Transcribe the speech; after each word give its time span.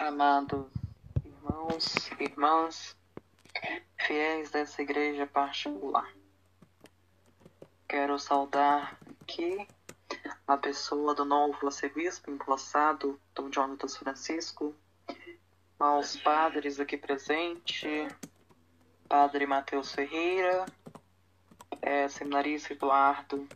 Amados 0.00 0.68
irmãos, 1.24 2.10
irmãs, 2.20 2.96
fiéis 4.06 4.48
dessa 4.48 4.80
igreja 4.80 5.26
particular, 5.26 6.08
quero 7.88 8.16
saudar 8.16 8.96
aqui 9.20 9.66
a 10.46 10.56
pessoa 10.56 11.16
do 11.16 11.24
novo 11.24 11.66
arcebispo 11.66 12.30
emplaçado, 12.30 13.20
Dom 13.34 13.50
Jonatas 13.50 13.96
Francisco, 13.96 14.72
aos 15.80 16.16
padres 16.16 16.78
aqui 16.78 16.96
presentes, 16.96 17.82
Padre 19.08 19.46
Matheus 19.46 19.90
Ferreira, 19.90 20.64
é, 21.82 22.06
seminarista 22.06 22.72
Eduardo, 22.72 23.48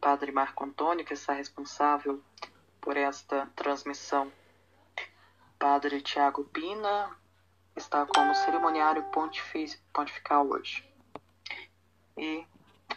Padre 0.00 0.30
Marco 0.30 0.64
Antônio, 0.64 1.04
que 1.04 1.14
está 1.14 1.32
responsável 1.32 2.22
por 2.80 2.96
esta 2.96 3.46
transmissão. 3.56 4.30
Padre 5.62 6.00
Tiago 6.00 6.42
Pina 6.46 7.16
está 7.76 8.04
como 8.04 8.34
cerimoniário 8.34 9.04
pontifical 9.92 10.50
hoje. 10.50 10.84
E, 12.18 12.44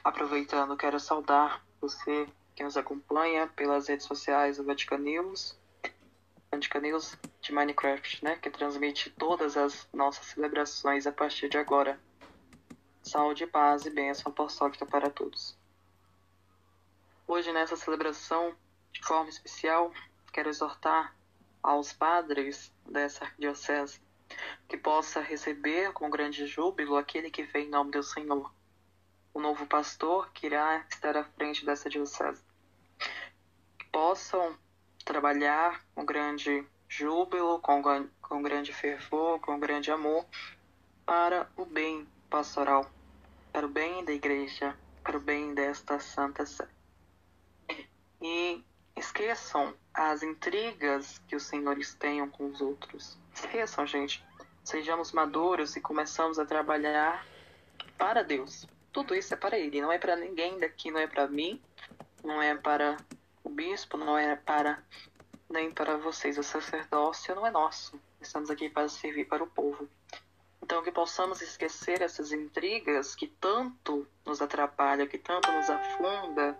aproveitando, 0.03 0.75
quero 0.75 0.99
saudar 0.99 1.63
você 1.79 2.27
que 2.55 2.63
nos 2.63 2.75
acompanha 2.75 3.45
pelas 3.49 3.87
redes 3.87 4.07
sociais 4.07 4.57
do 4.57 4.63
Vatican 4.63 4.97
News, 4.97 5.55
Vatican 6.51 6.79
News 6.79 7.15
de 7.39 7.53
Minecraft, 7.53 8.23
né, 8.23 8.35
que 8.37 8.49
transmite 8.49 9.11
todas 9.11 9.55
as 9.55 9.87
nossas 9.93 10.25
celebrações 10.25 11.05
a 11.05 11.11
partir 11.11 11.47
de 11.47 11.59
agora. 11.59 11.99
Saúde, 13.03 13.45
paz 13.45 13.85
e 13.85 13.91
bênção 13.91 14.31
apostólica 14.31 14.87
para 14.87 15.11
todos. 15.11 15.55
Hoje, 17.27 17.51
nessa 17.51 17.75
celebração, 17.75 18.55
de 18.91 19.05
forma 19.05 19.29
especial, 19.29 19.93
quero 20.33 20.49
exortar 20.49 21.13
aos 21.65 21.91
padres 21.91 22.71
dessa 22.85 23.25
arquidiocese 23.25 23.99
que 24.67 24.77
possa 24.77 25.19
receber 25.19 25.91
com 25.93 26.09
grande 26.09 26.45
júbilo 26.45 26.95
aquele 26.95 27.31
que 27.31 27.43
vem 27.43 27.65
em 27.65 27.69
nome 27.69 27.91
do 27.91 28.03
Senhor, 28.03 28.53
o 29.33 29.39
novo 29.39 29.65
pastor 29.65 30.31
que 30.31 30.45
irá 30.45 30.85
estar 30.89 31.17
à 31.17 31.23
frente 31.23 31.65
dessa 31.65 31.89
diocese. 31.89 32.43
Que 33.77 33.85
possam 33.85 34.57
trabalhar 35.03 35.83
com 35.93 36.05
grande 36.05 36.65
júbilo, 36.87 37.59
com, 37.59 37.81
com 38.21 38.41
grande 38.43 38.71
fervor, 38.71 39.39
com 39.39 39.59
grande 39.59 39.91
amor, 39.91 40.25
para 41.03 41.49
o 41.57 41.65
bem 41.65 42.07
pastoral, 42.29 42.89
para 43.51 43.65
o 43.65 43.69
bem 43.69 44.05
da 44.05 44.13
igreja, 44.13 44.77
para 45.03 45.17
o 45.17 45.19
bem 45.19 45.53
desta 45.53 45.99
Santa 45.99 46.45
Sé. 46.45 46.67
E 48.21 48.63
esqueçam 48.95 49.75
as 49.95 50.21
intrigas 50.21 51.21
que 51.25 51.35
os 51.37 51.43
senhores 51.43 51.95
tenham 51.95 52.29
com 52.29 52.47
os 52.47 52.59
outros. 52.59 53.17
Esqueçam, 53.33 53.87
gente. 53.87 54.23
Sejamos 54.63 55.13
maduros 55.13 55.75
e 55.77 55.81
começamos 55.81 56.37
a 56.37 56.45
trabalhar 56.45 57.25
para 57.97 58.21
Deus. 58.21 58.67
Tudo 58.91 59.15
isso 59.15 59.33
é 59.33 59.37
para 59.37 59.57
Ele, 59.57 59.81
não 59.81 59.91
é 59.91 59.97
para 59.97 60.17
ninguém 60.17 60.59
daqui, 60.59 60.91
não 60.91 60.99
é 60.99 61.07
para 61.07 61.27
mim, 61.27 61.61
não 62.23 62.41
é 62.41 62.55
para 62.55 62.97
o 63.43 63.49
bispo, 63.49 63.97
não 63.97 64.17
é 64.17 64.35
para 64.35 64.83
nem 65.49 65.71
para 65.71 65.95
vocês. 65.97 66.37
O 66.37 66.43
sacerdócio 66.43 67.33
não 67.33 67.47
é 67.47 67.51
nosso. 67.51 67.99
Estamos 68.19 68.49
aqui 68.49 68.69
para 68.69 68.89
servir 68.89 69.25
para 69.25 69.43
o 69.43 69.47
povo. 69.47 69.87
Então, 70.61 70.83
que 70.83 70.91
possamos 70.91 71.41
esquecer 71.41 72.01
essas 72.01 72.31
intrigas 72.31 73.15
que 73.15 73.27
tanto 73.27 74.05
nos 74.25 74.41
atrapalham, 74.41 75.07
que 75.07 75.17
tanto 75.17 75.49
nos 75.51 75.69
afunda 75.69 76.57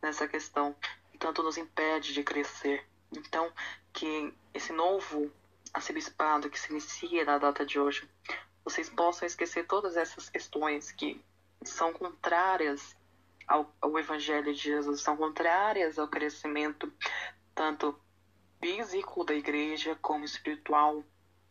nessa 0.00 0.26
questão 0.26 0.74
tanto 1.22 1.40
nos 1.40 1.56
impede 1.56 2.12
de 2.12 2.24
crescer. 2.24 2.84
Então, 3.16 3.52
que 3.92 4.34
esse 4.52 4.72
novo 4.72 5.30
arcebispado 5.72 6.50
que 6.50 6.58
se 6.58 6.72
inicia 6.72 7.24
na 7.24 7.38
data 7.38 7.64
de 7.64 7.78
hoje, 7.78 8.10
vocês 8.64 8.90
possam 8.90 9.24
esquecer 9.24 9.68
todas 9.68 9.96
essas 9.96 10.28
questões 10.28 10.90
que 10.90 11.24
são 11.62 11.92
contrárias 11.92 12.96
ao, 13.46 13.72
ao 13.80 13.96
Evangelho 14.00 14.52
de 14.52 14.60
Jesus, 14.60 15.00
são 15.00 15.16
contrárias 15.16 15.96
ao 15.96 16.08
crescimento 16.08 16.92
tanto 17.54 17.96
físico 18.60 19.22
da 19.22 19.34
igreja 19.34 19.96
como 20.02 20.24
espiritual 20.24 21.04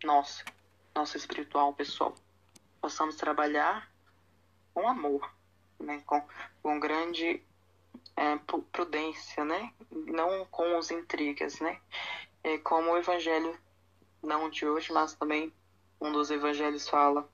nosso, 0.04 0.44
nosso 0.94 1.16
espiritual 1.16 1.74
pessoal. 1.74 2.14
Possamos 2.82 3.16
trabalhar 3.16 3.90
com 4.74 4.86
amor, 4.86 5.34
né? 5.80 6.04
com, 6.06 6.22
com 6.62 6.78
grande 6.78 7.42
é, 8.16 8.38
prudência, 8.72 9.44
né? 9.46 9.72
Não 9.90 10.46
com 10.46 10.78
os 10.78 10.92
intrigas, 10.92 11.60
né? 11.60 11.80
É, 12.44 12.58
como 12.58 12.92
o 12.92 12.98
evangelho, 12.98 13.58
não 14.22 14.50
de 14.50 14.66
hoje, 14.66 14.92
mas 14.92 15.14
também 15.14 15.54
um 16.00 16.12
dos 16.12 16.32
evangelhos 16.32 16.88
fala. 16.88 17.30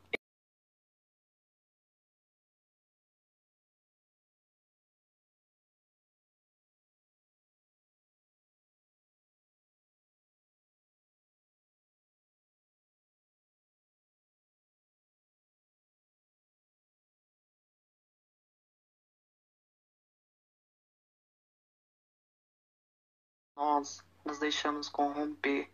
Nós 23.57 24.03
nos 24.23 24.37
deixamos 24.37 24.87
corromper, 24.87 25.67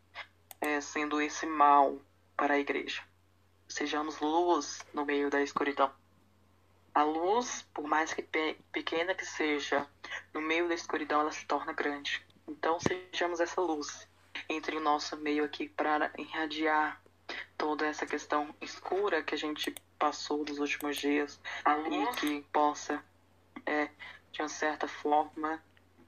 é, 0.61 0.79
sendo 0.79 1.21
esse 1.21 1.45
mal 1.45 1.99
para 2.37 2.53
a 2.53 2.59
igreja. 2.59 3.03
Sejamos 3.67 4.19
luz 4.21 4.85
no 4.93 5.05
meio 5.05 5.29
da 5.29 5.41
escuridão. 5.41 5.91
A 6.95 7.03
luz, 7.03 7.67
por 7.73 7.85
mais 7.85 8.13
que 8.13 8.21
pe 8.21 8.55
pequena 8.71 9.13
que 9.13 9.25
seja, 9.25 9.85
no 10.33 10.41
meio 10.41 10.67
da 10.69 10.73
escuridão 10.73 11.21
ela 11.21 11.31
se 11.31 11.45
torna 11.45 11.73
grande. 11.73 12.25
Então 12.47 12.77
sejamos 12.79 13.41
essa 13.41 13.59
luz 13.59 14.07
entre 14.47 14.77
o 14.77 14.79
nosso 14.79 15.17
meio 15.17 15.43
aqui 15.43 15.67
para 15.67 16.11
irradiar 16.17 17.01
toda 17.57 17.85
essa 17.85 18.05
questão 18.05 18.55
escura 18.61 19.23
que 19.23 19.35
a 19.35 19.37
gente 19.37 19.75
passou 19.99 20.45
dos 20.45 20.59
últimos 20.59 20.97
dias 20.97 21.39
e 21.91 22.15
que 22.15 22.41
possa, 22.53 23.03
é, 23.65 23.89
de 24.31 24.41
uma 24.41 24.49
certa 24.49 24.87
forma, 24.87 25.61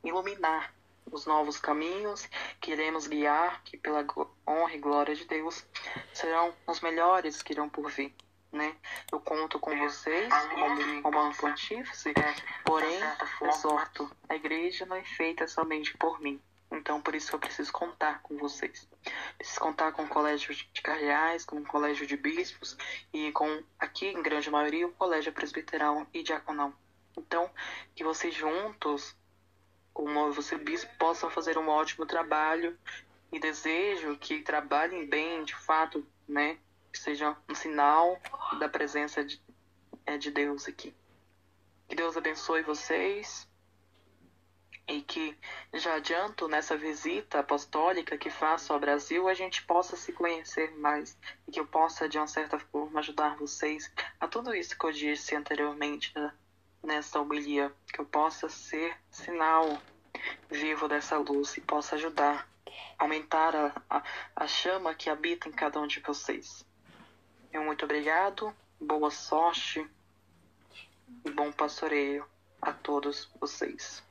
iluminar 0.04 0.74
os 1.12 1.26
novos 1.26 1.60
caminhos 1.60 2.28
que 2.60 2.72
iremos 2.72 3.08
guiar, 3.08 3.62
que 3.64 3.78
pela 3.78 4.06
honra 4.48 4.74
e 4.74 4.80
glória 4.80 5.16
de 5.16 5.26
Deus 5.26 5.66
serão 6.14 6.54
os 6.68 6.82
melhores 6.82 7.42
que 7.42 7.54
irão 7.54 7.70
por 7.70 7.90
vir. 7.90 8.14
Né? 8.52 8.76
Eu 9.12 9.20
conto 9.20 9.60
com 9.60 9.78
vocês 9.78 10.34
como 10.54 11.02
comando 11.02 11.36
pontífice, 11.36 12.14
porém 12.64 13.00
exorto, 13.42 14.10
a 14.30 14.36
igreja 14.36 14.86
não 14.86 14.96
é 14.96 15.04
feita 15.04 15.46
somente 15.48 15.96
por 15.98 16.22
mim. 16.22 16.42
Então, 16.72 17.02
por 17.02 17.16
isso 17.16 17.34
eu 17.36 17.40
preciso 17.40 17.72
contar 17.72 18.22
com 18.22 18.38
vocês. 18.38 18.88
Preciso 19.38 19.60
contar 19.60 19.92
com 19.92 20.04
o 20.04 20.08
colégio 20.08 20.54
de 20.54 20.82
cardeais, 20.82 21.46
com 21.46 21.58
o 21.58 21.66
colégio 21.66 22.08
de 22.08 22.18
bispos 22.18 22.78
e 23.14 23.32
com, 23.32 23.64
aqui 23.80 24.08
em 24.08 24.22
grande 24.22 24.50
maioria, 24.50 24.88
o 24.88 24.92
colégio 24.94 25.32
presbiteral 25.32 26.06
e 26.14 26.24
diaconal. 26.24 26.74
Então, 27.18 27.50
que 27.96 28.04
vocês 28.04 28.34
juntos 28.34 29.16
com 29.96 30.04
o 30.04 30.14
novo 30.14 30.42
bispo 30.58 30.94
possam 30.98 31.32
fazer 31.32 31.58
um 31.58 31.70
ótimo 31.70 32.06
trabalho 32.06 32.78
e 33.32 33.40
desejo 33.40 34.18
que 34.18 34.42
trabalhem 34.42 35.08
bem, 35.08 35.46
de 35.46 35.56
fato, 35.56 36.06
né? 36.28 36.58
Que 36.92 37.00
seja 37.00 37.36
um 37.50 37.56
sinal 37.56 38.20
da 38.60 38.68
presença 38.68 39.24
de, 39.24 39.42
é, 40.06 40.18
de 40.18 40.32
Deus 40.32 40.68
aqui. 40.68 40.94
Que 41.88 41.96
Deus 41.96 42.18
abençoe 42.18 42.62
vocês 42.62 43.48
e 44.86 45.02
que 45.02 45.36
já 45.74 45.96
adianto 45.96 46.50
nessa 46.50 46.76
visita 46.76 47.40
apostólica 47.40 48.18
que 48.18 48.30
faço 48.30 48.74
ao 48.74 48.80
Brasil 48.80 49.30
a 49.30 49.34
gente 49.34 49.64
possa 49.64 49.96
se 49.96 50.12
conhecer 50.12 50.78
mais 50.78 51.18
e 51.48 51.54
que 51.54 51.60
eu 51.60 51.66
possa 51.66 52.10
de 52.10 52.18
uma 52.18 52.28
certa 52.28 52.60
forma 52.60 53.00
ajudar 53.00 53.38
vocês 53.38 53.90
a 54.20 54.28
tudo 54.28 54.54
isso 54.54 54.78
que 54.78 54.86
eu 54.86 54.92
disse 54.92 55.36
anteriormente 55.36 56.12
né? 56.14 56.34
Nessa 56.86 57.20
homilia, 57.20 57.74
que 57.88 58.00
eu 58.00 58.06
possa 58.06 58.48
ser 58.50 58.98
sinal 59.10 59.82
vivo 60.50 60.88
dessa 60.88 61.18
luz 61.18 61.58
e 61.58 61.62
possa 61.62 61.96
ajudar, 61.96 62.48
aumentar 62.98 63.56
a, 63.56 63.82
a, 63.90 64.04
a 64.36 64.48
chama 64.48 64.96
que 64.96 65.10
habita 65.10 65.50
em 65.50 65.52
cada 65.52 65.80
um 65.80 65.88
de 65.88 66.00
vocês. 66.00 66.66
Eu 67.52 67.64
muito 67.64 67.86
obrigado, 67.86 68.54
boa 68.80 69.12
sorte 69.12 69.86
e 71.24 71.32
bom 71.32 71.52
pastoreio 71.52 72.26
a 72.62 72.72
todos 72.72 73.30
vocês. 73.40 74.04